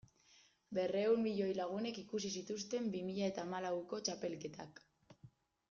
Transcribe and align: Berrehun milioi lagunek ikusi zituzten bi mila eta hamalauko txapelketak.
Berrehun 0.77 1.21
milioi 1.25 1.49
lagunek 1.59 1.99
ikusi 2.05 2.33
zituzten 2.39 2.89
bi 2.97 3.03
mila 3.11 3.29
eta 3.35 3.47
hamalauko 3.47 4.01
txapelketak. 4.09 4.83